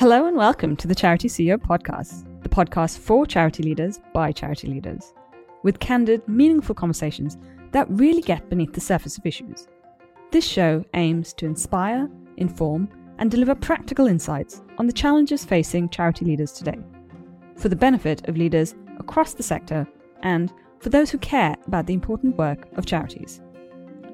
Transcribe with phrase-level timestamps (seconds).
[0.00, 4.66] Hello and welcome to the Charity CEO podcast, the podcast for charity leaders by charity
[4.66, 5.12] leaders,
[5.62, 7.36] with candid, meaningful conversations
[7.72, 9.68] that really get beneath the surface of issues.
[10.30, 12.88] This show aims to inspire, inform,
[13.18, 16.78] and deliver practical insights on the challenges facing charity leaders today,
[17.56, 19.86] for the benefit of leaders across the sector
[20.22, 23.42] and for those who care about the important work of charities.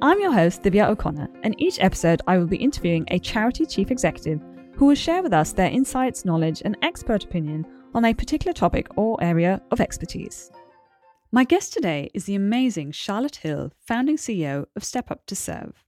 [0.02, 3.92] I'm your host, Divya O'Connor, and each episode I will be interviewing a charity chief
[3.92, 4.40] executive
[4.76, 8.86] who will share with us their insights, knowledge, and expert opinion on a particular topic
[8.96, 10.50] or area of expertise.
[11.32, 15.82] My guest today is the amazing Charlotte Hill, founding CEO of Step Up to Serve.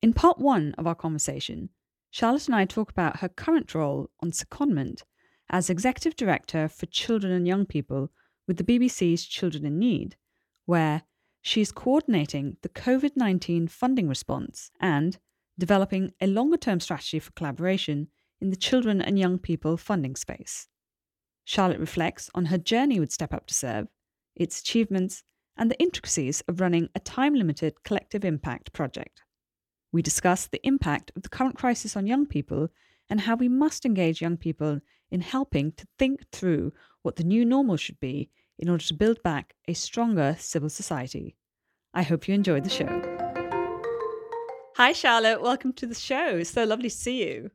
[0.00, 1.70] In part one of our conversation,
[2.10, 5.02] Charlotte and I talk about her current role on secondment
[5.50, 8.10] as Executive Director for Children and Young People
[8.46, 10.16] with the BBC's Children in Need,
[10.66, 11.02] where
[11.42, 15.18] she's coordinating the COVID 19 funding response and
[15.58, 18.08] developing a longer term strategy for collaboration
[18.40, 20.68] in the children and young people funding space.
[21.44, 23.88] Charlotte reflects on her journey with Step Up to Serve,
[24.34, 25.22] its achievements,
[25.56, 29.22] and the intricacies of running a time limited collective impact project.
[29.92, 32.68] We discuss the impact of the current crisis on young people
[33.08, 34.80] and how we must engage young people
[35.10, 39.22] in helping to think through what the new normal should be in order to build
[39.22, 41.36] back a stronger civil society.
[41.92, 43.23] I hope you enjoyed the show.
[44.76, 45.40] Hi, Charlotte.
[45.40, 46.42] Welcome to the show.
[46.42, 47.52] So lovely to see you.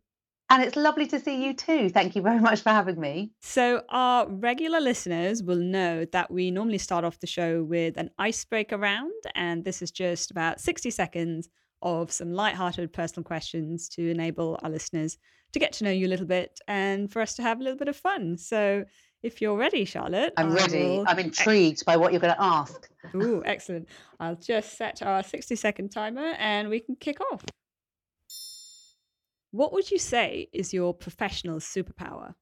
[0.50, 1.90] And it's lovely to see you too.
[1.90, 3.34] Thank you very much for having me.
[3.42, 8.10] So, our regular listeners will know that we normally start off the show with an
[8.18, 11.50] icebreaker round, and this is just about 60 seconds
[11.82, 15.18] of some light-hearted personal questions to enable our listeners
[15.52, 17.78] to get to know you a little bit and for us to have a little
[17.78, 18.38] bit of fun.
[18.38, 18.86] So,
[19.22, 20.34] if you're ready, Charlotte.
[20.38, 21.04] I'm ready.
[21.06, 22.90] I'm intrigued by what you're going to ask.
[23.16, 23.90] Ooh, excellent.
[24.20, 27.44] I'll just set our 60 second timer and we can kick off.
[29.52, 32.36] What would you say is your professional superpower?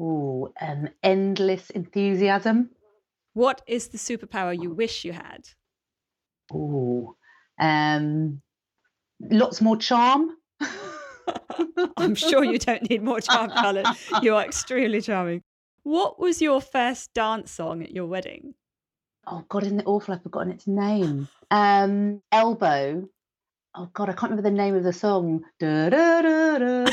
[0.00, 2.70] Ooh, um, endless enthusiasm.
[3.34, 5.48] What is the superpower you wish you had?
[6.52, 7.16] Ooh,
[7.60, 8.40] um,
[9.20, 10.30] lots more charm.
[11.96, 13.86] I'm sure you don't need more charm, Charlotte.
[14.22, 15.42] You are extremely charming.
[15.82, 18.54] What was your first dance song at your wedding?
[19.26, 20.14] Oh God, isn't it awful?
[20.14, 21.28] I've forgotten its name.
[21.50, 23.08] Um, Elbow.
[23.76, 25.42] Oh God, I can't remember the name of the song.
[25.58, 26.84] Da, da, da,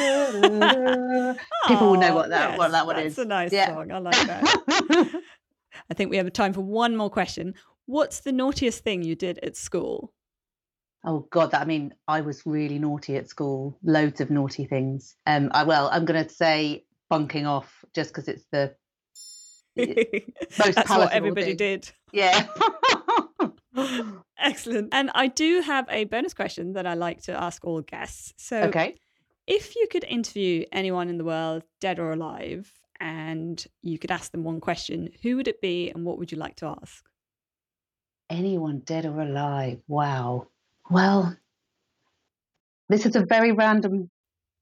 [1.68, 3.14] People will know what that yes, what that one that's is.
[3.14, 3.68] It's a nice yeah.
[3.68, 3.92] song.
[3.92, 5.22] I like that.
[5.90, 7.54] I think we have time for one more question.
[7.86, 10.12] What's the naughtiest thing you did at school?
[11.04, 13.78] Oh God, that I mean, I was really naughty at school.
[13.84, 15.16] Loads of naughty things.
[15.26, 18.76] Um, I well, I'm going to say bunking off just because it's the
[19.78, 21.58] most That's what everybody thing.
[21.58, 21.92] did.
[22.12, 22.48] Yeah.
[24.40, 24.90] Excellent.
[24.92, 28.34] And I do have a bonus question that I like to ask all guests.
[28.38, 28.96] So, okay.
[29.48, 34.32] if you could interview anyone in the world, dead or alive, and you could ask
[34.32, 37.06] them one question, who would it be, and what would you like to ask?
[38.30, 39.80] Anyone dead or alive?
[39.88, 40.48] Wow.
[40.92, 41.38] Well,
[42.90, 44.10] this is a very random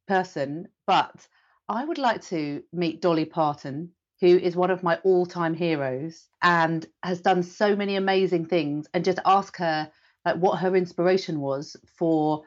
[0.08, 1.28] person, but
[1.68, 6.28] I would like to meet Dolly Parton, who is one of my all time heroes
[6.44, 9.92] and has done so many amazing things, and just ask her
[10.24, 12.44] like what her inspiration was for.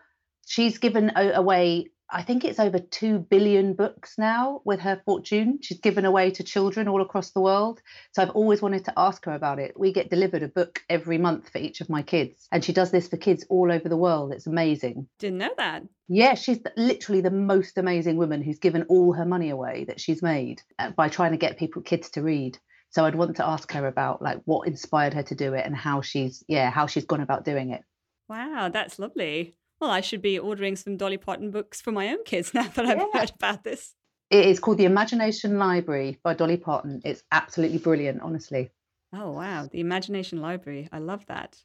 [0.46, 5.60] She's given away I think it's over 2 billion books now with her fortune.
[5.62, 7.80] She's given away to children all across the world.
[8.12, 9.80] So I've always wanted to ask her about it.
[9.80, 12.90] We get delivered a book every month for each of my kids, and she does
[12.90, 14.32] this for kids all over the world.
[14.32, 15.08] It's amazing.
[15.18, 15.84] Didn't know that.
[16.06, 20.22] Yeah, she's literally the most amazing woman who's given all her money away that she's
[20.22, 22.58] made uh, by trying to get people kids to read.
[22.90, 25.74] So I'd want to ask her about like what inspired her to do it and
[25.74, 27.80] how she's yeah, how she's gone about doing it.
[28.28, 32.22] Wow, that's lovely well, I should be ordering some Dolly Parton books for my own
[32.22, 33.06] kids now that I've yeah.
[33.12, 33.94] heard about this.
[34.30, 37.02] It is called The Imagination Library by Dolly Parton.
[37.04, 38.70] It's absolutely brilliant, honestly.
[39.12, 39.68] Oh, wow.
[39.70, 40.88] The Imagination Library.
[40.92, 41.56] I love that.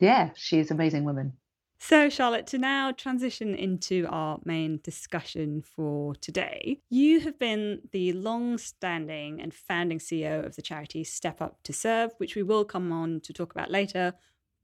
[0.00, 1.34] Yeah, she's an amazing woman.
[1.78, 8.14] So, Charlotte, to now transition into our main discussion for today, you have been the
[8.14, 12.64] long standing and founding CEO of the charity Step Up to Serve, which we will
[12.64, 14.12] come on to talk about later.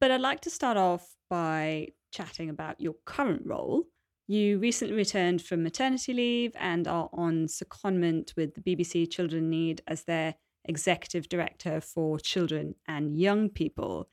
[0.01, 3.85] But I'd like to start off by chatting about your current role.
[4.27, 9.83] You recently returned from maternity leave and are on secondment with the BBC Children Need
[9.89, 14.09] as their executive director for children and young people.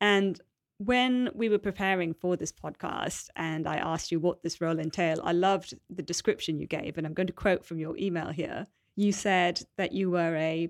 [0.00, 0.40] And
[0.78, 5.20] when we were preparing for this podcast and I asked you what this role entailed,
[5.22, 6.98] I loved the description you gave.
[6.98, 8.66] And I'm going to quote from your email here.
[8.96, 10.68] You said that you were a,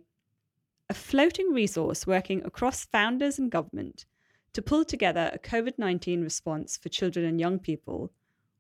[0.91, 4.05] a floating resource working across founders and government
[4.53, 8.11] to pull together a COVID 19 response for children and young people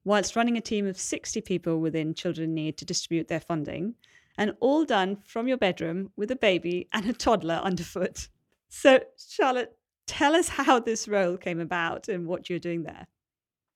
[0.05, 3.94] whilst running a team of 60 people within Children in Need to distribute their funding,
[4.37, 8.29] and all done from your bedroom with a baby and a toddler underfoot.
[8.69, 13.06] So, Charlotte, tell us how this role came about and what you're doing there.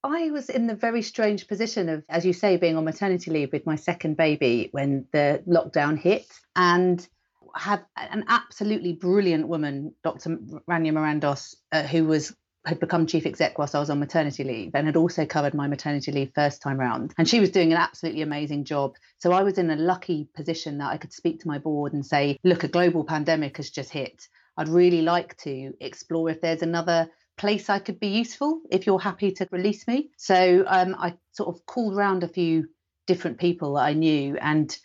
[0.03, 3.53] I was in the very strange position of, as you say, being on maternity leave
[3.53, 6.27] with my second baby when the lockdown hit.
[6.55, 7.07] And
[7.57, 10.37] had an absolutely brilliant woman, Dr.
[10.71, 12.35] Rania Marandos, uh, who was
[12.67, 15.69] had become chief exec whilst I was on maternity leave and had also covered my
[15.69, 17.15] maternity leave first time round.
[17.17, 18.97] And she was doing an absolutely amazing job.
[19.19, 22.05] So I was in a lucky position that I could speak to my board and
[22.05, 24.27] say, look, a global pandemic has just hit.
[24.57, 28.99] I'd really like to explore if there's another place I could be useful if you're
[28.99, 30.11] happy to release me.
[30.17, 32.69] So um, I sort of called around a few
[33.07, 34.77] different people that I knew and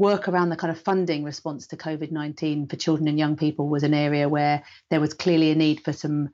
[0.00, 3.68] work around the kind of funding response to COVID 19 for children and young people
[3.68, 6.30] was an area where there was clearly a need for some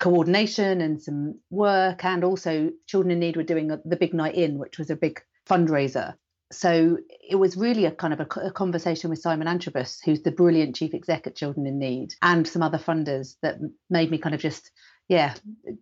[0.00, 2.04] coordination and some work.
[2.04, 5.22] And also, Children in Need were doing the Big Night In, which was a big
[5.48, 6.14] fundraiser.
[6.52, 10.32] So it was really a kind of a, a conversation with Simon Antrobus, who's the
[10.32, 13.58] brilliant chief exec at Children in Need, and some other funders that
[13.88, 14.72] made me kind of just
[15.08, 15.34] yeah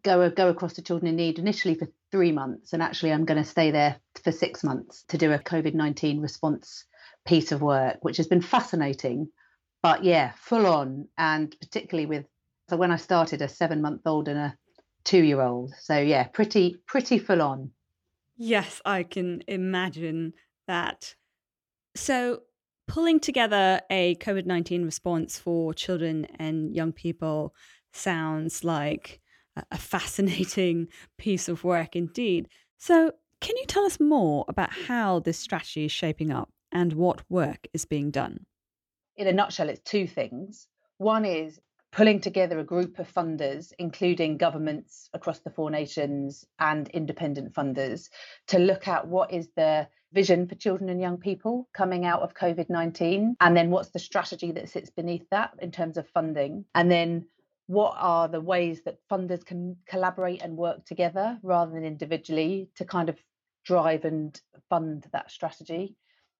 [0.02, 3.40] go go across to children in need initially for three months and actually i'm going
[3.40, 6.84] to stay there for six months to do a covid-19 response
[7.24, 9.28] piece of work which has been fascinating
[9.82, 12.26] but yeah full on and particularly with
[12.72, 14.56] so when I started, a seven month old and a
[15.04, 15.74] two year old.
[15.78, 17.70] So yeah, pretty pretty full on.
[18.38, 20.32] Yes, I can imagine
[20.66, 21.14] that.
[21.94, 22.44] So
[22.88, 27.54] pulling together a COVID nineteen response for children and young people
[27.92, 29.20] sounds like
[29.70, 30.88] a fascinating
[31.18, 32.48] piece of work indeed.
[32.78, 37.22] So, can you tell us more about how this strategy is shaping up and what
[37.30, 38.46] work is being done?
[39.16, 40.66] In a nutshell, it's two things.
[40.98, 41.60] One is
[41.92, 48.08] pulling together a group of funders, including governments across the four nations and independent funders,
[48.48, 52.34] to look at what is the vision for children and young people coming out of
[52.34, 56.64] COVID 19, and then what's the strategy that sits beneath that in terms of funding,
[56.74, 57.26] and then
[57.66, 62.84] what are the ways that funders can collaborate and work together rather than individually to
[62.84, 63.16] kind of
[63.64, 65.96] drive and fund that strategy.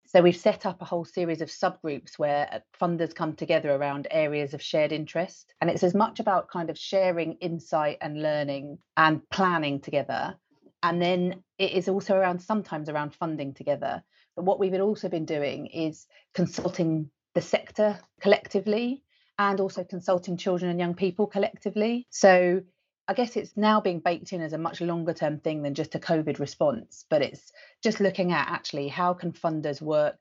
[0.06, 4.06] So we've set up a whole series of subgroups where uh, funders come together around
[4.10, 5.54] areas of shared interest.
[5.60, 10.34] And it's as much about kind of sharing insight and learning and planning together.
[10.82, 14.02] And then it is also around sometimes around funding together.
[14.36, 19.02] But what we've also been doing is consulting the sector collectively
[19.38, 22.06] and also consulting children and young people collectively.
[22.10, 22.62] So
[23.08, 25.94] I guess it's now being baked in as a much longer term thing than just
[25.94, 27.52] a COVID response, but it's
[27.82, 30.20] just looking at actually how can funders work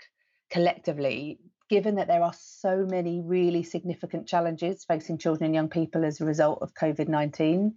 [0.49, 1.39] collectively,
[1.69, 6.19] given that there are so many really significant challenges facing children and young people as
[6.19, 7.75] a result of COVID 19.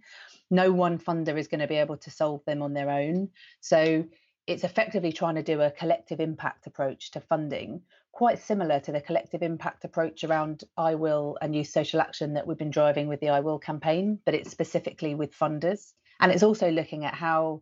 [0.51, 3.29] No one funder is going to be able to solve them on their own.
[3.61, 4.05] So
[4.47, 7.81] it's effectively trying to do a collective impact approach to funding
[8.15, 12.47] quite similar to the collective impact approach around I Will and Youth Social Action that
[12.47, 15.91] we've been driving with the I Will campaign, but it's specifically with funders.
[16.21, 17.61] And it's also looking at how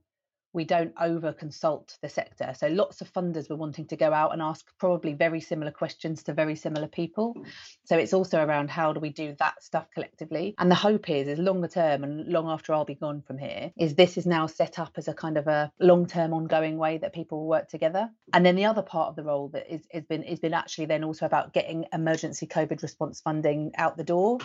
[0.53, 2.53] we don't over consult the sector.
[2.55, 6.23] So lots of funders were wanting to go out and ask probably very similar questions
[6.23, 7.33] to very similar people.
[7.33, 7.43] Hmm.
[7.85, 10.53] So it's also around how do we do that stuff collectively.
[10.59, 13.71] And the hope is is longer term and long after I'll be gone from here,
[13.77, 17.13] is this is now set up as a kind of a long-term ongoing way that
[17.13, 18.09] people work together.
[18.31, 20.85] And then the other part of the role that is has been has been actually
[20.85, 24.37] then also about getting emergency COVID response funding out the door.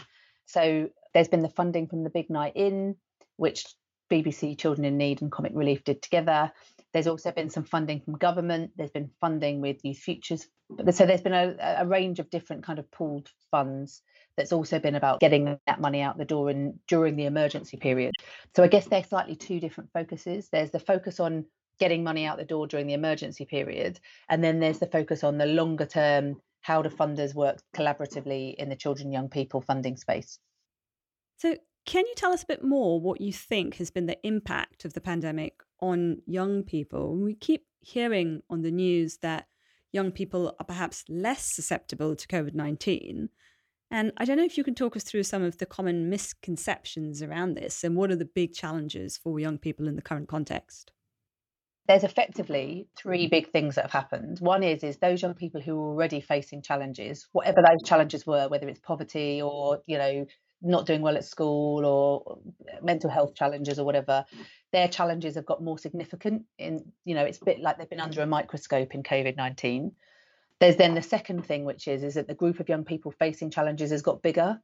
[0.47, 2.97] So there's been the funding from the Big Night In,
[3.37, 3.67] which
[4.11, 6.53] BBC Children in Need and Comic Relief did together.
[6.93, 8.73] There's also been some funding from government.
[8.77, 10.47] There's been funding with Youth Futures.
[10.91, 14.03] So there's been a, a range of different kind of pooled funds
[14.37, 18.15] that's also been about getting that money out the door and during the emergency period.
[18.55, 20.49] So I guess they're slightly two different focuses.
[20.51, 21.47] There's the focus on
[21.81, 25.39] getting money out the door during the emergency period, and then there's the focus on
[25.39, 30.39] the longer term how do funders work collaboratively in the children young people funding space.
[31.39, 31.57] So
[31.89, 34.93] can you tell us a bit more what you think has been the impact of
[34.93, 37.17] the pandemic on young people?
[37.17, 39.47] We keep hearing on the news that
[39.91, 43.31] young people are perhaps less susceptible to COVID 19.
[43.91, 47.23] And I don't know if you can talk us through some of the common misconceptions
[47.23, 50.93] around this and what are the big challenges for young people in the current context?
[51.87, 53.31] There's effectively three mm-hmm.
[53.31, 54.41] big things that have happened.
[54.41, 58.47] One is is those young people who are already facing challenges, whatever those challenges were,
[58.49, 60.27] whether it's poverty or, you know,
[60.63, 62.39] not doing well at school or
[62.83, 64.25] mental health challenges or whatever
[64.73, 68.01] their challenges have got more significant in you know it's a bit like they've been
[68.01, 69.93] under a microscope in covid-19
[70.61, 73.51] there's then the second thing which is is that the group of young people facing
[73.51, 74.61] challenges has got bigger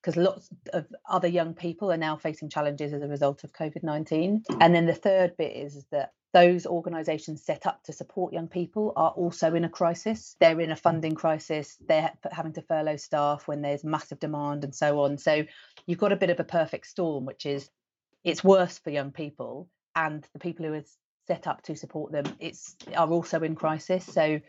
[0.00, 4.42] because lots of other young people are now facing challenges as a result of covid-19
[4.60, 8.92] and then the third bit is that those organisations set up to support young people
[8.96, 10.34] are also in a crisis.
[10.40, 10.80] They're in a mm.
[10.80, 11.76] funding crisis.
[11.86, 15.18] They're having to furlough staff when there's massive demand and so on.
[15.18, 15.44] So
[15.86, 17.68] you've got a bit of a perfect storm, which is
[18.24, 20.84] it's worse for young people and the people who are
[21.26, 24.04] set up to support them it's are also in crisis.
[24.04, 24.40] So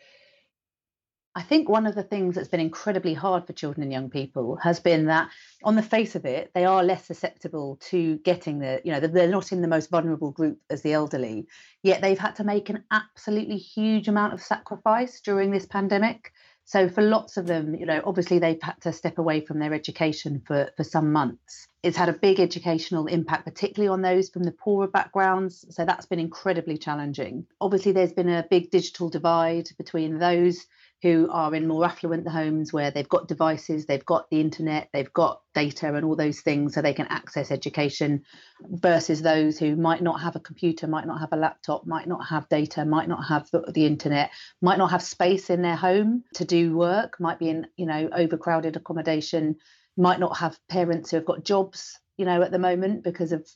[1.36, 4.58] I think one of the things that's been incredibly hard for children and young people
[4.58, 5.30] has been that,
[5.64, 9.28] on the face of it, they are less susceptible to getting the, you know, they're
[9.28, 11.48] not in the most vulnerable group as the elderly,
[11.82, 16.34] yet they've had to make an absolutely huge amount of sacrifice during this pandemic.
[16.66, 19.74] So for lots of them, you know, obviously they've had to step away from their
[19.74, 21.68] education for, for some months.
[21.82, 25.66] It's had a big educational impact, particularly on those from the poorer backgrounds.
[25.72, 27.48] So that's been incredibly challenging.
[27.60, 30.66] Obviously, there's been a big digital divide between those
[31.04, 35.12] who are in more affluent homes where they've got devices, they've got the internet, they've
[35.12, 38.24] got data and all those things so they can access education
[38.62, 42.26] versus those who might not have a computer, might not have a laptop, might not
[42.26, 44.32] have data, might not have the, the internet,
[44.62, 48.10] might not have space in their home to do work, might be in, you know,
[48.16, 49.58] overcrowded accommodation,
[49.98, 53.48] might not have parents who have got jobs you know, at the moment because of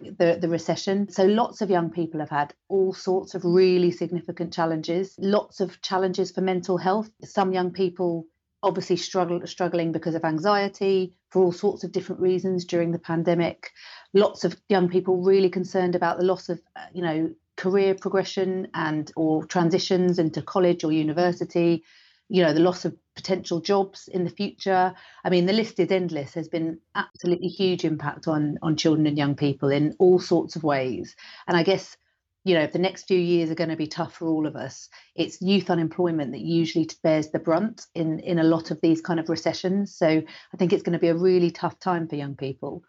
[0.00, 1.08] the, the recession.
[1.08, 5.80] So lots of young people have had all sorts of really significant challenges, lots of
[5.82, 7.10] challenges for mental health.
[7.24, 8.26] Some young people
[8.62, 13.70] obviously struggle struggling because of anxiety for all sorts of different reasons during the pandemic.
[14.14, 18.68] Lots of young people really concerned about the loss of, uh, you know, career progression
[18.74, 21.84] and or transitions into college or university
[22.28, 24.94] you know the loss of potential jobs in the future.
[25.24, 26.32] I mean the list is endless.
[26.32, 30.64] There's been absolutely huge impact on on children and young people in all sorts of
[30.64, 31.14] ways.
[31.46, 31.96] And i guess
[32.44, 34.56] you know if the next few years are going to be tough for all of
[34.56, 39.00] us it's youth unemployment that usually bears the brunt in in a lot of these
[39.00, 39.94] kind of recessions.
[39.94, 42.82] So i think it's going to be a really tough time for young people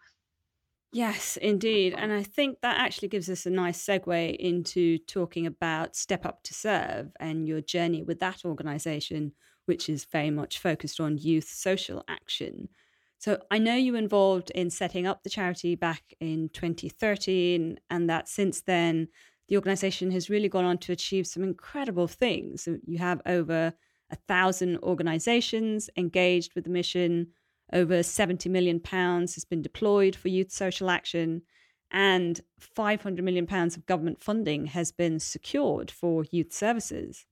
[0.96, 1.92] Yes, indeed.
[1.94, 6.42] And I think that actually gives us a nice segue into talking about Step Up
[6.44, 9.32] to Serve and your journey with that organization,
[9.66, 12.70] which is very much focused on youth social action.
[13.18, 18.08] So I know you were involved in setting up the charity back in 2013, and
[18.08, 19.08] that since then,
[19.48, 22.68] the organization has really gone on to achieve some incredible things.
[22.86, 23.74] You have over
[24.10, 27.32] a thousand organizations engaged with the mission
[27.72, 31.42] over 70 million pounds has been deployed for youth social action
[31.90, 37.26] and 500 million pounds of government funding has been secured for youth services.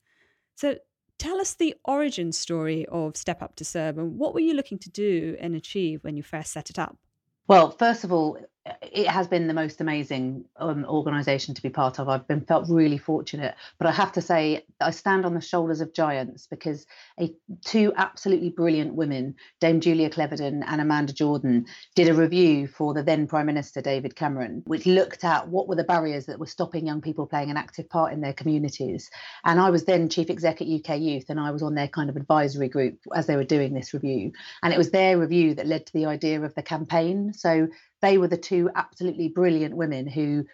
[0.55, 0.76] So
[1.19, 4.79] tell us the origin story of Step Up to Serve and what were you looking
[4.81, 6.97] to do and achieve when you first set it up?
[7.47, 8.38] Well, first of all,
[8.80, 12.09] it has been the most amazing um, organization to be part of.
[12.09, 15.83] I've been felt really fortunate, but I have to say I stand on the shoulders
[15.83, 16.87] of giants because
[17.21, 17.30] a,
[17.64, 23.02] two absolutely brilliant women, Dame Julia Cleverdon and Amanda Jordan, did a review for the
[23.02, 26.87] then Prime Minister David Cameron, which looked at what were the barriers that were stopping
[26.87, 29.11] young people playing an active part in their communities.
[29.44, 32.09] And I was then chief exec at UK Youth, and I was on their kind
[32.09, 34.33] of advisory group as they were doing this review.
[34.62, 37.35] And it was their review that led to the idea of the campaign.
[37.35, 37.68] So
[38.05, 40.45] they were the two absolutely brilliant women who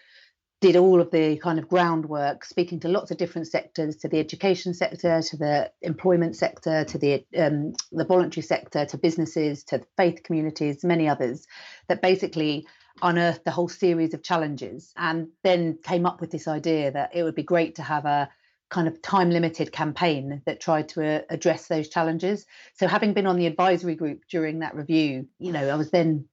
[0.61, 4.21] did all of the kind of groundwork, speaking to lots of different sectors, to the
[4.21, 9.83] education sector, to the employment sector, to the um, the voluntary sector, to businesses, to
[9.97, 11.47] faith communities, many others,
[11.89, 12.67] that basically
[13.03, 17.25] unearthed a whole series of challenges, and then came up with this idea that it
[17.25, 18.29] would be great to have a
[18.71, 22.47] kind of time limited campaign that tried to uh, address those challenges.
[22.75, 26.27] So, having been on the advisory group during that review, you know, I was then,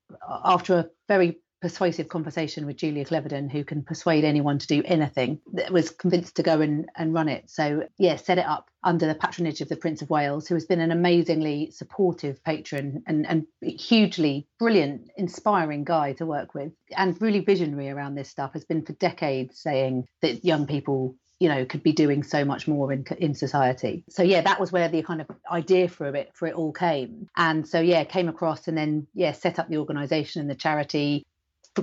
[0.46, 5.40] after a very persuasive conversation with Julia Cleverdon, who can persuade anyone to do anything,
[5.54, 7.50] that was convinced to go and, and run it.
[7.50, 10.66] So, yeah, set it up under the patronage of the Prince of Wales, who has
[10.66, 17.20] been an amazingly supportive patron and, and hugely brilliant, inspiring guy to work with, and
[17.22, 21.66] really visionary around this stuff, has been for decades saying that young people you know
[21.66, 24.04] could be doing so much more in in society.
[24.10, 27.30] So yeah that was where the kind of idea for it for it all came.
[27.36, 31.26] And so yeah came across and then yeah set up the organization and the charity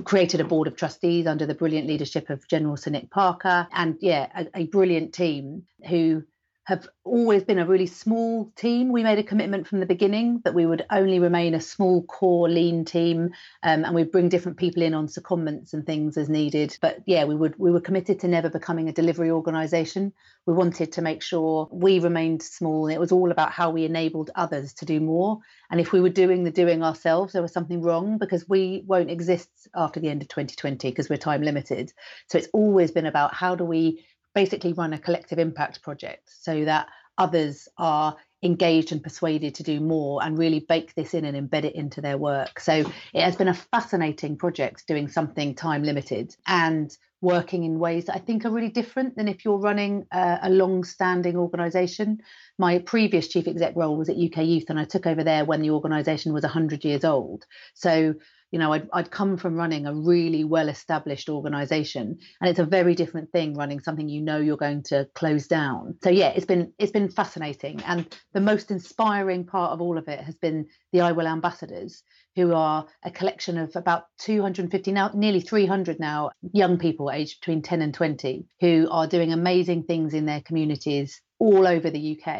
[0.03, 3.97] created a board of trustees under the brilliant leadership of general sir nick parker and
[4.01, 6.21] yeah a, a brilliant team who
[6.65, 8.91] have always been a really small team.
[8.91, 12.49] We made a commitment from the beginning that we would only remain a small core
[12.49, 13.31] lean team,
[13.61, 16.75] um, and we'd bring different people in on secondments and things as needed.
[16.81, 20.11] But yeah, we would we were committed to never becoming a delivery organisation.
[20.47, 24.31] We wanted to make sure we remained small, it was all about how we enabled
[24.35, 25.39] others to do more.
[25.69, 29.11] And if we were doing the doing ourselves, there was something wrong because we won't
[29.11, 31.93] exist after the end of 2020 because we're time limited.
[32.27, 34.03] So it's always been about how do we
[34.35, 36.87] basically run a collective impact project so that
[37.17, 41.63] others are engaged and persuaded to do more and really bake this in and embed
[41.63, 42.59] it into their work.
[42.59, 46.35] So it has been a fascinating project doing something time limited.
[46.45, 50.39] And working in ways that I think are really different than if you're running a,
[50.43, 52.21] a long-standing organisation.
[52.59, 55.61] My previous chief exec role was at UK Youth, and I took over there when
[55.61, 57.45] the organisation was 100 years old.
[57.73, 58.13] So
[58.55, 62.63] you know I'd, I'd come from running a really well established organization and it's a
[62.63, 65.97] very different thing running something you know you're going to close down.
[66.01, 70.07] So yeah it's been it's been fascinating and the most inspiring part of all of
[70.07, 72.01] it has been the i will ambassadors
[72.37, 77.61] who are a collection of about 250 now nearly 300 now young people aged between
[77.61, 82.39] 10 and 20 who are doing amazing things in their communities all over the uk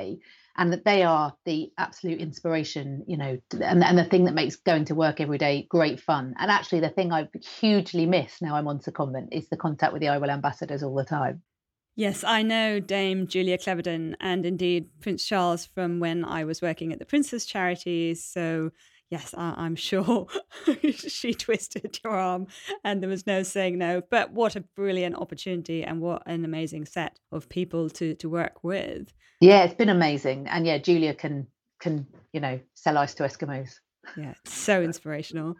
[0.57, 4.55] and that they are the absolute inspiration, you know, and, and the thing that makes
[4.55, 6.33] going to work every day great fun.
[6.39, 7.27] And actually, the thing I
[7.59, 10.95] hugely miss now I'm on secondment is the contact with the I Will ambassadors all
[10.95, 11.41] the time.
[11.97, 16.91] Yes, I know Dame Julia Cleverdon and indeed Prince Charles from when I was working
[16.91, 18.23] at the Prince's Charities.
[18.23, 18.71] So
[19.09, 20.27] yes, I, am sure
[20.91, 22.47] she twisted your arm
[22.83, 24.01] and there was no saying no.
[24.09, 28.63] But what a brilliant opportunity and what an amazing set of people to, to work
[28.63, 29.13] with.
[29.41, 30.47] Yeah, it's been amazing.
[30.47, 31.47] And yeah, Julia can
[31.79, 33.79] can, you know, sell ice to Eskimos.
[34.17, 35.55] Yeah, so inspirational.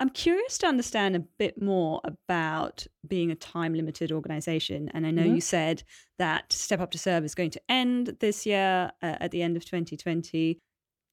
[0.00, 4.88] I'm curious to understand a bit more about being a time limited organization.
[4.94, 5.34] And I know mm-hmm.
[5.34, 5.82] you said
[6.20, 9.56] that Step Up to Serve is going to end this year uh, at the end
[9.56, 10.60] of 2020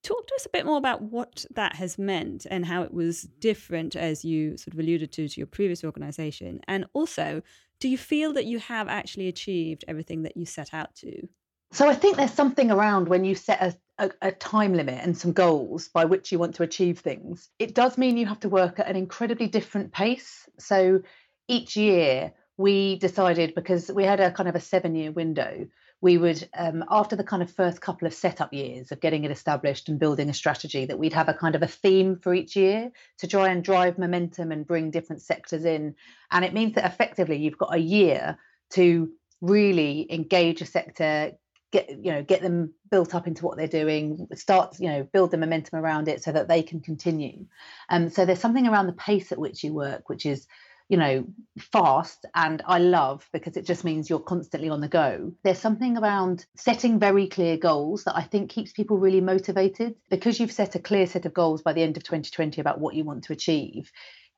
[0.05, 3.23] talk to us a bit more about what that has meant and how it was
[3.39, 6.61] different as you sort of alluded to to your previous organization.
[6.67, 7.41] And also
[7.79, 11.27] do you feel that you have actually achieved everything that you set out to?
[11.71, 15.17] So i think there's something around when you set a, a, a time limit and
[15.17, 17.49] some goals by which you want to achieve things.
[17.59, 20.47] It does mean you have to work at an incredibly different pace.
[20.57, 21.01] So
[21.47, 25.67] each year we decided because we had a kind of a seven year window
[26.01, 29.31] we would, um, after the kind of first couple of setup years of getting it
[29.31, 32.55] established and building a strategy, that we'd have a kind of a theme for each
[32.55, 35.95] year to try and drive momentum and bring different sectors in.
[36.31, 38.37] And it means that effectively you've got a year
[38.71, 39.09] to
[39.41, 41.31] really engage a sector,
[41.71, 45.31] get you know get them built up into what they're doing start you know build
[45.31, 47.45] the momentum around it so that they can continue
[47.89, 50.47] um, so there's something around the pace at which you work which is
[50.87, 51.25] you know,
[51.57, 55.33] fast and I love because it just means you're constantly on the go.
[55.43, 60.39] There's something around setting very clear goals that I think keeps people really motivated because
[60.39, 63.03] you've set a clear set of goals by the end of 2020 about what you
[63.03, 63.91] want to achieve.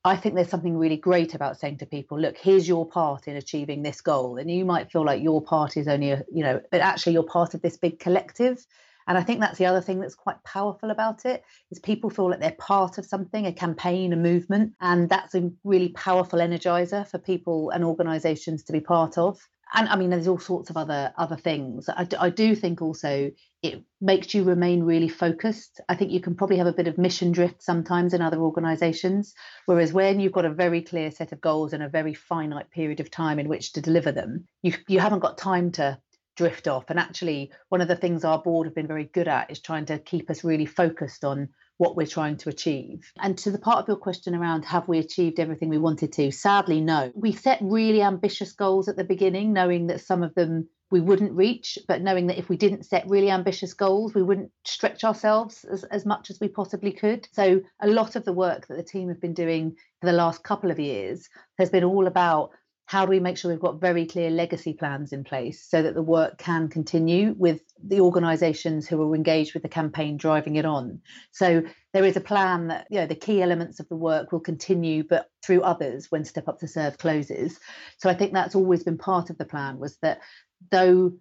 [0.06, 3.36] I think there's something really great about saying to people, look, here's your part in
[3.36, 4.38] achieving this goal.
[4.38, 7.24] And you might feel like your part is only a, you know, but actually you're
[7.24, 8.66] part of this big collective.
[9.08, 12.30] And I think that's the other thing that's quite powerful about it is people feel
[12.30, 17.08] like they're part of something, a campaign, a movement, and that's a really powerful energizer
[17.08, 19.40] for people and organisations to be part of.
[19.74, 21.90] And I mean, there's all sorts of other other things.
[21.90, 25.82] I, I do think also it makes you remain really focused.
[25.90, 29.34] I think you can probably have a bit of mission drift sometimes in other organisations,
[29.66, 33.00] whereas when you've got a very clear set of goals and a very finite period
[33.00, 36.00] of time in which to deliver them, you you haven't got time to
[36.38, 36.86] drift off.
[36.90, 39.86] And actually, one of the things our board have been very good at is trying
[39.88, 43.12] to keep us really focused on what we're trying to achieve.
[43.20, 46.32] And to the part of your question around have we achieved everything we wanted to?
[46.32, 47.12] Sadly, no.
[47.14, 51.34] We set really ambitious goals at the beginning, knowing that some of them we wouldn't
[51.34, 55.66] reach, but knowing that if we didn't set really ambitious goals, we wouldn't stretch ourselves
[55.66, 57.28] as, as much as we possibly could.
[57.34, 60.44] So, a lot of the work that the team have been doing for the last
[60.44, 61.28] couple of years
[61.60, 62.52] has been all about
[62.88, 65.94] how do we make sure we've got very clear legacy plans in place so that
[65.94, 70.66] the work can continue with the organisations who are engaged with the campaign driving it
[70.66, 71.02] on?
[71.32, 74.40] So there is a plan that you know the key elements of the work will
[74.40, 77.60] continue, but through others when Step Up to Serve closes.
[77.98, 80.22] So I think that's always been part of the plan was that
[80.72, 81.12] though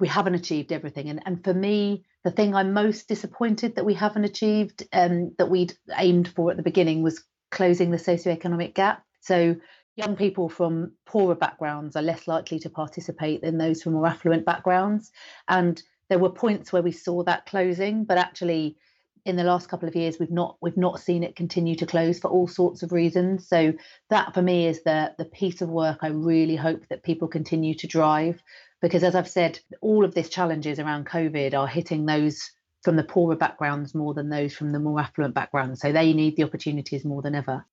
[0.00, 2.04] we haven't achieved everything, and and for me.
[2.24, 6.56] The thing I'm most disappointed that we haven't achieved, um, that we'd aimed for at
[6.56, 9.04] the beginning, was closing the socioeconomic gap.
[9.22, 9.56] So
[9.96, 14.44] young people from poorer backgrounds are less likely to participate than those from more affluent
[14.44, 15.12] backgrounds.
[15.48, 18.76] And there were points where we saw that closing, but actually
[19.24, 22.18] in the last couple of years we've not we've not seen it continue to close
[22.18, 23.46] for all sorts of reasons.
[23.46, 23.72] So
[24.10, 27.74] that for me is the the piece of work I really hope that people continue
[27.74, 28.42] to drive.
[28.80, 32.50] Because as I've said, all of these challenges around COVID are hitting those
[32.82, 35.80] from the poorer backgrounds more than those from the more affluent backgrounds.
[35.80, 37.64] So they need the opportunities more than ever.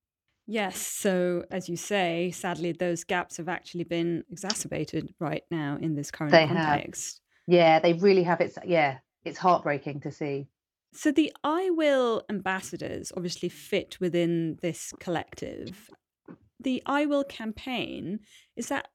[0.51, 0.81] Yes.
[0.81, 6.09] So, as you say, sadly, those gaps have actually been exacerbated right now in this
[6.09, 7.21] current they context.
[7.47, 7.55] Have.
[7.55, 8.41] Yeah, they really have.
[8.41, 10.47] It's yeah, it's heartbreaking to see.
[10.91, 15.91] So the I Will ambassadors obviously fit within this collective.
[16.59, 18.21] The I Will campaign
[18.55, 18.87] is that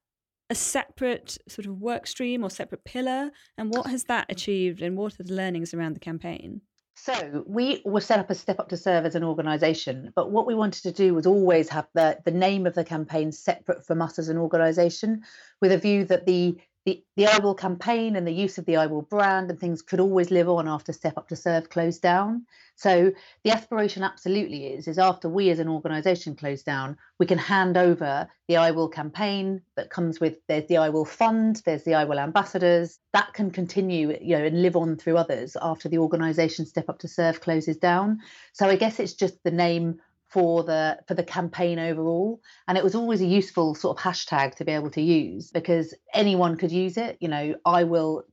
[0.50, 4.96] a separate sort of work stream or separate pillar, and what has that achieved, and
[4.96, 6.62] what are the learnings around the campaign?
[6.96, 10.46] So we were set up as Step Up to Serve as an organisation, but what
[10.46, 14.00] we wanted to do was always have the, the name of the campaign separate from
[14.00, 15.22] us as an organisation,
[15.60, 18.76] with a view that the the, the I Will campaign and the use of the
[18.76, 22.02] I Will brand and things could always live on after Step Up to Serve closed
[22.02, 22.44] down.
[22.76, 27.38] So the aspiration absolutely is is after we as an organisation close down, we can
[27.38, 31.84] hand over the I Will campaign that comes with there's the I Will fund, there's
[31.84, 35.88] the I Will ambassadors that can continue, you know, and live on through others after
[35.88, 38.20] the organisation Step Up to Serve closes down.
[38.52, 40.00] So I guess it's just the name
[40.34, 42.40] for the for the campaign overall.
[42.66, 45.94] And it was always a useful sort of hashtag to be able to use because
[46.12, 47.16] anyone could use it.
[47.20, 48.24] You know i will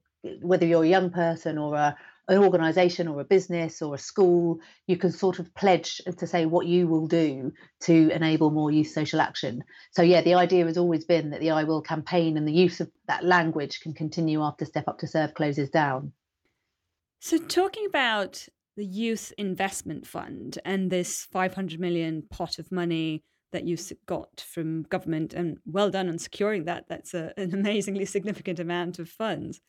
[0.42, 1.96] whether you're a young person or a
[2.28, 6.46] an organization or a business or a school you can sort of pledge to say
[6.46, 9.64] what you will do to enable more youth social action.
[9.92, 12.80] So yeah the idea has always been that the i will campaign and the use
[12.82, 16.14] of that language can continue after step up to serve closes down.
[17.20, 18.48] So talking about
[18.82, 24.82] the Youth Investment Fund and this 500 million pot of money that you got from
[24.90, 26.86] government, and well done on securing that.
[26.90, 29.62] That's a, an amazingly significant amount of funds.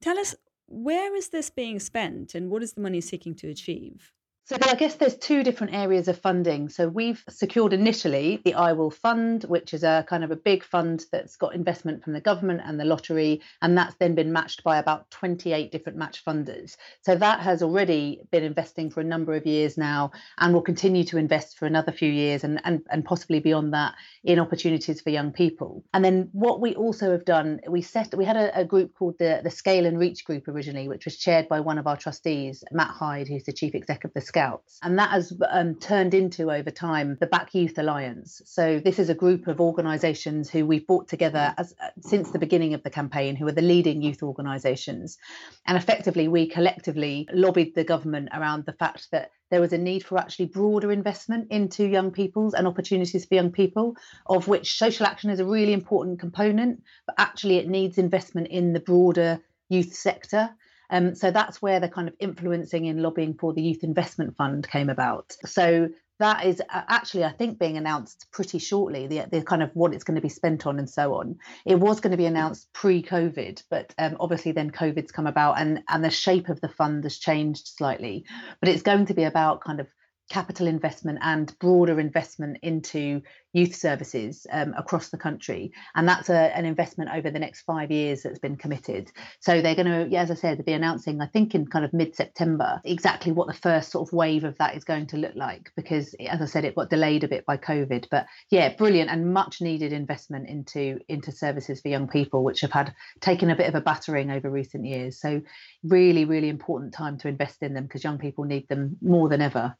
[0.00, 0.34] Tell us,
[0.66, 4.10] where is this being spent and what is the money seeking to achieve?
[4.52, 6.68] So I guess there's two different areas of funding.
[6.68, 10.62] So we've secured initially the I Will Fund, which is a kind of a big
[10.62, 14.62] fund that's got investment from the government and the lottery, and that's then been matched
[14.62, 16.76] by about 28 different match funders.
[17.00, 21.04] So that has already been investing for a number of years now and will continue
[21.04, 25.08] to invest for another few years and, and, and possibly beyond that in opportunities for
[25.08, 25.82] young people.
[25.94, 29.16] And then what we also have done, we set we had a, a group called
[29.18, 32.62] the, the Scale and Reach Group originally, which was chaired by one of our trustees,
[32.70, 34.78] Matt Hyde, who's the chief exec of the Scouts.
[34.82, 38.42] And that has um, turned into over time the Back Youth Alliance.
[38.44, 42.38] So this is a group of organisations who we've brought together as, uh, since the
[42.38, 45.18] beginning of the campaign, who are the leading youth organisations.
[45.66, 50.04] And effectively, we collectively lobbied the government around the fact that there was a need
[50.04, 55.06] for actually broader investment into young people's and opportunities for young people, of which social
[55.06, 59.94] action is a really important component, but actually it needs investment in the broader youth
[59.94, 60.50] sector.
[60.92, 64.68] Um, so that's where the kind of influencing and lobbying for the Youth Investment Fund
[64.68, 65.34] came about.
[65.44, 69.08] So that is actually, I think, being announced pretty shortly.
[69.08, 71.38] The, the kind of what it's going to be spent on and so on.
[71.66, 75.82] It was going to be announced pre-COVID, but um, obviously then COVID's come about, and
[75.88, 78.24] and the shape of the fund has changed slightly.
[78.60, 79.88] But it's going to be about kind of
[80.32, 83.20] capital investment and broader investment into
[83.52, 85.72] youth services um, across the country.
[85.94, 89.12] And that's a, an investment over the next five years that's been committed.
[89.40, 92.16] So they're going to, as I said, be announcing, I think in kind of mid
[92.16, 95.70] September, exactly what the first sort of wave of that is going to look like.
[95.76, 98.06] Because as I said, it got delayed a bit by COVID.
[98.10, 102.72] But yeah, brilliant and much needed investment into, into services for young people, which have
[102.72, 105.20] had taken a bit of a battering over recent years.
[105.20, 105.42] So
[105.84, 109.42] really, really important time to invest in them because young people need them more than
[109.42, 109.76] ever.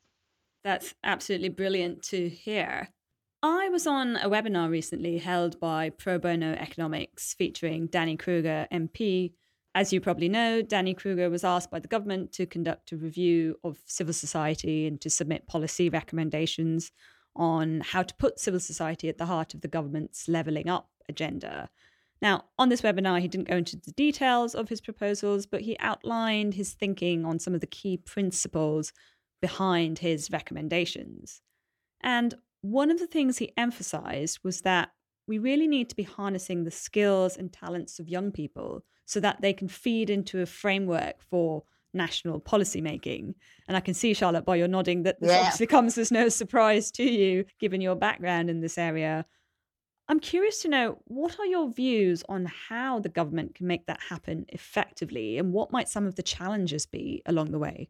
[0.65, 2.89] That's absolutely brilliant to hear.
[3.43, 9.33] I was on a webinar recently held by Pro Bono Economics featuring Danny Kruger, MP.
[9.75, 13.57] As you probably know, Danny Kruger was asked by the government to conduct a review
[13.65, 16.93] of civil society and to submit policy recommendations
[17.35, 21.69] on how to put civil society at the heart of the government's levelling up agenda.
[22.21, 25.77] Now, on this webinar, he didn't go into the details of his proposals, but he
[25.81, 28.93] outlined his thinking on some of the key principles
[29.43, 31.43] behind his recommendations.
[32.01, 34.91] And one of the things he emphasized was that
[35.27, 39.43] we really need to be harnessing the skills and talents of young people so that
[39.43, 43.35] they can feed into a framework for national policy making.
[43.69, 45.39] And I can see, Charlotte, by your nodding, that this yeah.
[45.39, 49.27] obviously comes as no surprise to you, given your background in this area.
[50.09, 54.01] I'm curious to know what are your views on how the government can make that
[54.09, 57.89] happen effectively and what might some of the challenges be along the way?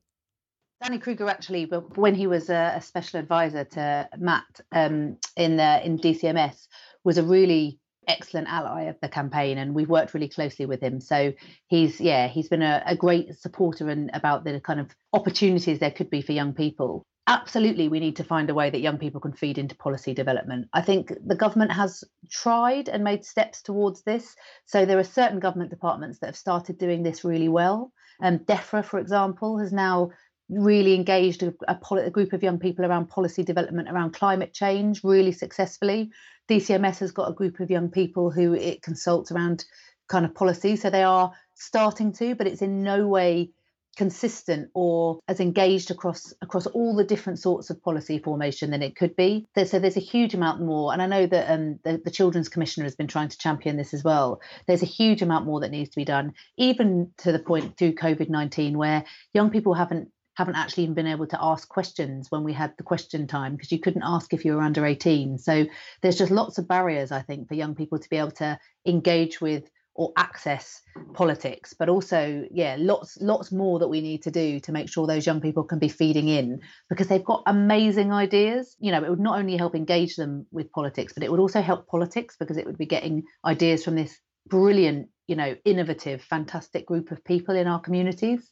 [0.82, 5.98] Danny Kruger actually, when he was a, special advisor to Matt um, in the, in
[5.98, 6.66] DCMS,
[7.04, 11.00] was a really excellent ally of the campaign, and we've worked really closely with him.
[11.00, 11.32] So
[11.68, 15.92] he's yeah, he's been a, a great supporter and about the kind of opportunities there
[15.92, 17.06] could be for young people.
[17.28, 20.68] Absolutely, we need to find a way that young people can feed into policy development.
[20.72, 24.34] I think the government has tried and made steps towards this.
[24.66, 27.92] So there are certain government departments that have started doing this really well.
[28.20, 30.10] Um, DEFRA, for example, has now
[30.48, 35.02] really engaged a, a, a, group of young people around policy development around climate change
[35.02, 36.10] really successfully.
[36.48, 39.64] DCMS has got a group of young people who it consults around
[40.08, 40.76] kind of policy.
[40.76, 43.50] So they are starting to, but it's in no way
[43.96, 48.96] consistent or as engaged across across all the different sorts of policy formation than it
[48.96, 49.46] could be.
[49.66, 52.84] So there's a huge amount more, and I know that um, the, the Children's Commissioner
[52.84, 54.40] has been trying to champion this as well.
[54.66, 57.94] There's a huge amount more that needs to be done, even to the point through
[57.94, 62.44] COVID 19 where young people haven't haven't actually even been able to ask questions when
[62.44, 65.38] we had the question time because you couldn't ask if you were under 18.
[65.38, 65.66] So
[66.00, 69.40] there's just lots of barriers, I think, for young people to be able to engage
[69.40, 70.80] with or access
[71.12, 71.74] politics.
[71.78, 75.26] But also yeah lots lots more that we need to do to make sure those
[75.26, 78.74] young people can be feeding in because they've got amazing ideas.
[78.80, 81.60] You know it would not only help engage them with politics but it would also
[81.60, 84.18] help politics because it would be getting ideas from this
[84.48, 88.48] brilliant you know innovative fantastic group of people in our communities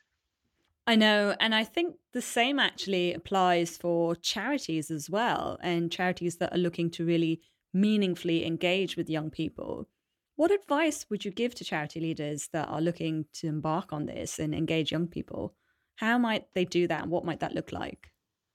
[0.91, 1.37] I know.
[1.39, 6.59] And I think the same actually applies for charities as well, and charities that are
[6.59, 9.87] looking to really meaningfully engage with young people.
[10.35, 14.41] What advice would you give to charity leaders that are looking to embark on this
[14.41, 15.55] and engage young people?
[15.95, 17.03] How might they do that?
[17.03, 18.09] And what might that look like?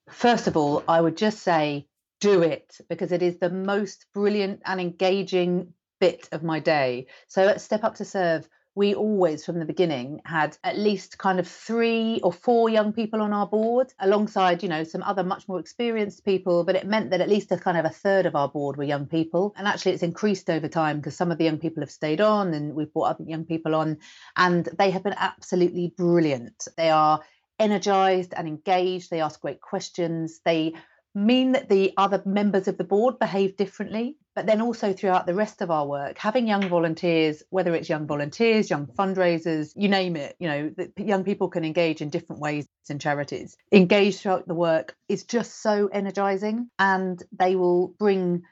[0.09, 1.87] First of all, I would just say
[2.19, 5.71] do it because it is the most brilliant and engaging
[6.01, 7.07] bit of my day.
[7.29, 11.39] So at Step Up to Serve, we always from the beginning had at least kind
[11.39, 15.47] of three or four young people on our board alongside you know some other much
[15.47, 18.35] more experienced people but it meant that at least a kind of a third of
[18.35, 19.53] our board were young people.
[19.57, 22.53] And actually it's increased over time because some of the young people have stayed on
[22.53, 23.97] and we've brought other young people on
[24.35, 26.67] and they have been absolutely brilliant.
[26.77, 27.21] They are
[27.59, 29.09] energized and engaged.
[29.09, 30.41] They ask great questions.
[30.45, 30.73] They
[31.13, 35.33] mean that the other members of the board behave differently but then also throughout the
[35.33, 40.15] rest of our work having young volunteers whether it's young volunteers young fundraisers you name
[40.15, 43.57] it you know young people can engage in different ways in charities.
[43.71, 48.43] Engage throughout the work is just so energizing and they will bring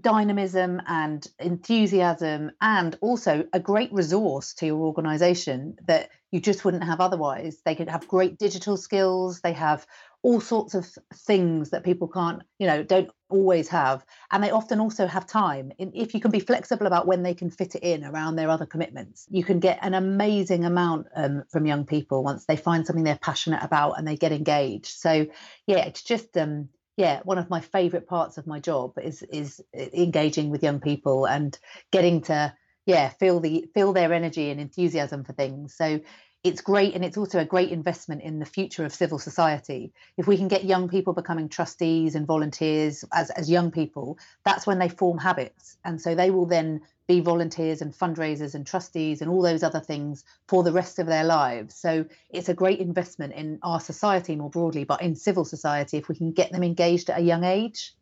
[0.00, 6.84] dynamism and enthusiasm and also a great resource to your organization that you just wouldn't
[6.84, 7.58] have otherwise.
[7.64, 9.86] They could have great digital skills they have
[10.22, 14.80] all sorts of things that people can't you know don't always have and they often
[14.80, 15.72] also have time.
[15.78, 18.66] If you can be flexible about when they can fit it in around their other
[18.66, 23.04] commitments you can get an amazing amount um, from young people once they find something
[23.04, 24.86] they're passionate about and they get engaged.
[24.86, 25.26] So
[25.66, 29.60] yeah it's just um yeah one of my favorite parts of my job is is
[29.78, 31.58] uh, engaging with young people and
[31.92, 32.52] getting to
[32.86, 35.74] yeah feel the feel their energy and enthusiasm for things.
[35.76, 36.00] So
[36.42, 39.92] it's great and it's also a great investment in the future of civil society.
[40.16, 44.66] If we can get young people becoming trustees and volunteers as, as young people that's
[44.66, 45.76] when they form habits.
[45.84, 49.80] And so they will then be volunteers and fundraisers and trustees and all those other
[49.80, 51.74] things for the rest of their lives.
[51.74, 56.08] So it's a great investment in our society more broadly but in civil society if
[56.08, 57.94] we can get them engaged at a young age.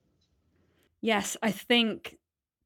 [1.00, 2.18] Yes i think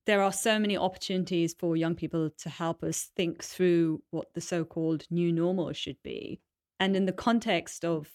[0.07, 4.41] there are so many opportunities for young people to help us think through what the
[4.41, 6.41] so called new normal should be.
[6.81, 8.09] And in the context of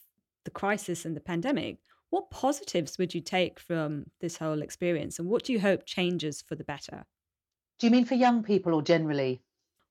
[0.44, 1.78] the crisis and the pandemic,
[2.10, 6.42] what positives would you take from this whole experience and what do you hope changes
[6.42, 7.06] for the better?
[7.80, 9.42] Do you mean for young people or generally?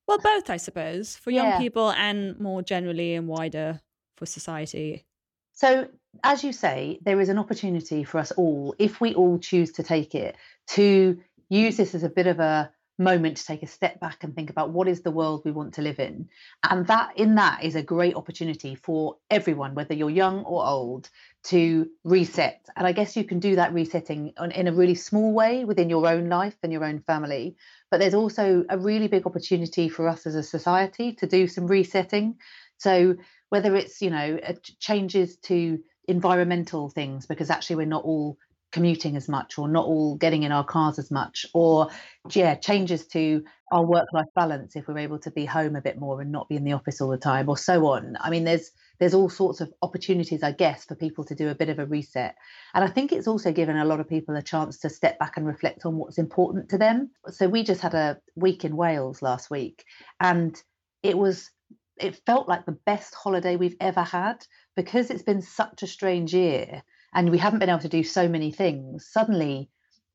[0.07, 1.57] Well, both, I suppose, for young yeah.
[1.57, 3.81] people and more generally and wider
[4.15, 5.05] for society.
[5.53, 5.87] So,
[6.23, 9.83] as you say, there is an opportunity for us all, if we all choose to
[9.83, 10.35] take it,
[10.67, 14.33] to use this as a bit of a moment to take a step back and
[14.33, 16.27] think about what is the world we want to live in.
[16.67, 21.09] And that in that is a great opportunity for everyone whether you're young or old
[21.45, 22.65] to reset.
[22.75, 25.89] And i guess you can do that resetting on, in a really small way within
[25.89, 27.55] your own life and your own family.
[27.91, 31.67] But there's also a really big opportunity for us as a society to do some
[31.67, 32.37] resetting.
[32.77, 33.15] So
[33.49, 38.37] whether it's you know uh, changes to environmental things because actually we're not all
[38.71, 41.89] commuting as much or not all getting in our cars as much or
[42.33, 45.97] yeah changes to our work life balance if we're able to be home a bit
[45.97, 48.17] more and not be in the office all the time or so on.
[48.19, 51.55] I mean there's there's all sorts of opportunities i guess for people to do a
[51.55, 52.35] bit of a reset.
[52.73, 55.37] And i think it's also given a lot of people a chance to step back
[55.37, 57.11] and reflect on what's important to them.
[57.29, 59.85] So we just had a week in wales last week
[60.19, 60.61] and
[61.03, 61.51] it was
[61.99, 66.33] it felt like the best holiday we've ever had because it's been such a strange
[66.33, 69.69] year and we haven't been able to do so many things suddenly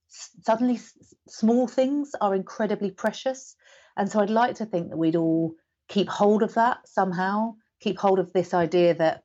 [0.08, 0.78] suddenly
[1.26, 3.56] small things are incredibly precious.
[3.96, 5.54] And so i'd like to think that we'd all
[5.88, 9.24] keep hold of that somehow keep hold of this idea that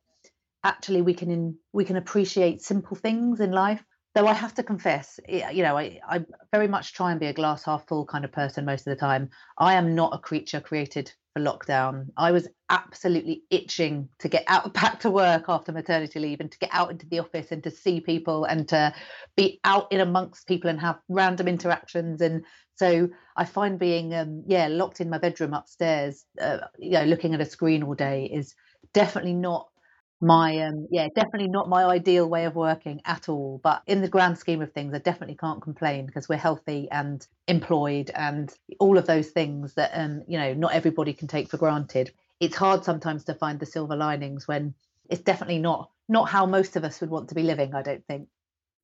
[0.63, 3.84] actually we can in, we can appreciate simple things in life
[4.15, 7.34] though i have to confess you know I, I very much try and be a
[7.34, 10.62] glass half full kind of person most of the time i am not a creature
[10.62, 12.08] created for lockdown.
[12.17, 16.60] I was absolutely itching to get out back to work after maternity leave and to
[16.60, 18.93] get out into the office and to see people and to
[19.36, 22.22] be out in amongst people and have random interactions.
[22.22, 22.43] And
[22.76, 27.34] so I find being, um, yeah, locked in my bedroom upstairs, uh, you know, looking
[27.34, 28.56] at a screen all day is
[28.93, 29.70] definitely not
[30.19, 34.08] my um yeah definitely not my ideal way of working at all but in the
[34.08, 38.97] grand scheme of things i definitely can't complain because we're healthy and employed and all
[38.97, 42.84] of those things that um you know not everybody can take for granted it's hard
[42.84, 44.73] sometimes to find the silver linings when
[45.10, 48.06] it's definitely not not how most of us would want to be living, I don't
[48.06, 48.30] think.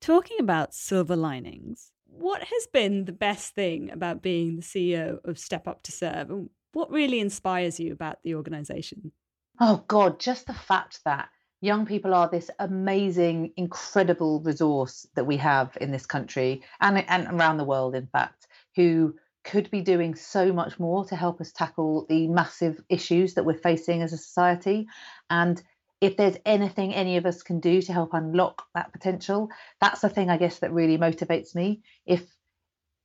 [0.00, 5.38] Talking about silver linings, what has been the best thing about being the CEO of
[5.38, 6.30] Step Up to Serve?
[6.30, 9.12] And what really inspires you about the organization?
[9.60, 11.28] Oh, God, just the fact that
[11.60, 17.28] young people are this amazing, incredible resource that we have in this country and, and
[17.28, 19.14] around the world, in fact, who
[19.44, 23.54] could be doing so much more to help us tackle the massive issues that we're
[23.54, 24.88] facing as a society.
[25.30, 25.62] And
[26.00, 30.08] if there's anything any of us can do to help unlock that potential, that's the
[30.08, 31.82] thing I guess that really motivates me.
[32.06, 32.22] If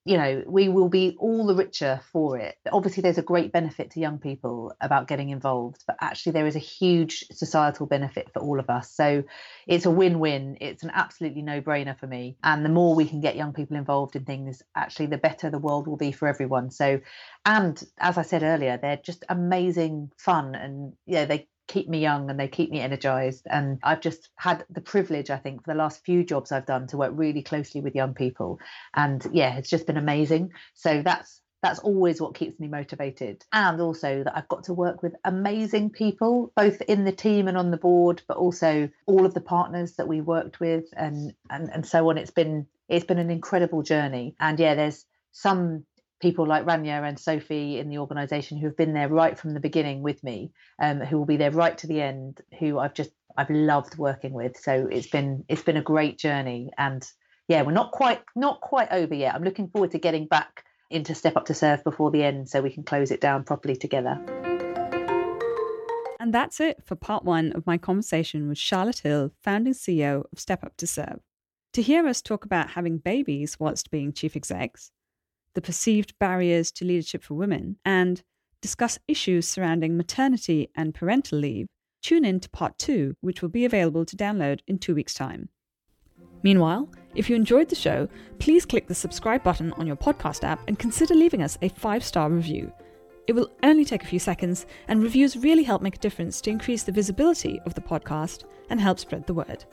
[0.06, 2.56] you know, we will be all the richer for it.
[2.72, 6.56] Obviously, there's a great benefit to young people about getting involved, but actually, there is
[6.56, 8.92] a huge societal benefit for all of us.
[8.92, 9.24] So
[9.68, 10.58] it's a win win.
[10.62, 12.38] It's an absolutely no brainer for me.
[12.44, 15.60] And the more we can get young people involved in things, actually, the better the
[15.60, 16.72] world will be for everyone.
[16.72, 17.02] So,
[17.46, 22.30] and as I said earlier, they're just amazing fun and yeah, they keep me young
[22.30, 23.48] and they keep me energized.
[23.50, 26.88] And I've just had the privilege, I think, for the last few jobs I've done
[26.88, 28.60] to work really closely with young people.
[28.94, 30.52] And yeah, it's just been amazing.
[30.74, 33.44] So that's that's always what keeps me motivated.
[33.52, 37.58] And also that I've got to work with amazing people, both in the team and
[37.58, 41.70] on the board, but also all of the partners that we worked with and and,
[41.70, 42.18] and so on.
[42.18, 44.36] It's been it's been an incredible journey.
[44.40, 45.86] And yeah, there's some
[46.20, 49.60] people like Rania and Sophie in the organisation who have been there right from the
[49.60, 50.52] beginning with me,
[50.82, 54.34] um, who will be there right to the end, who I've just I've loved working
[54.34, 54.58] with.
[54.58, 57.06] So it's been it's been a great journey, and
[57.48, 59.34] yeah, we're not quite not quite over yet.
[59.34, 62.62] I'm looking forward to getting back into Step Up to Serve before the end, so
[62.62, 64.20] we can close it down properly together.
[66.20, 70.40] And that's it for part one of my conversation with Charlotte Hill, founding CEO of
[70.40, 71.22] Step Up to Serve.
[71.74, 74.92] To hear us talk about having babies whilst being chief execs,
[75.56, 78.22] the perceived barriers to leadership for women, and
[78.62, 81.68] discuss issues surrounding maternity and parental leave,
[82.02, 85.50] tune in to part two, which will be available to download in two weeks' time.
[86.44, 88.08] Meanwhile, if you enjoyed the show,
[88.40, 92.04] please click the subscribe button on your podcast app and consider leaving us a five
[92.04, 92.72] star review.
[93.28, 96.50] It will only take a few seconds, and reviews really help make a difference to
[96.50, 99.66] increase the visibility of the podcast and help spread the word.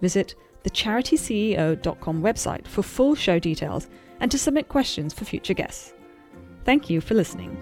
[0.00, 0.34] Visit
[0.64, 3.88] the charityceo.com website for full show details
[4.22, 5.92] and to submit questions for future guests.
[6.64, 7.58] Thank you for listening.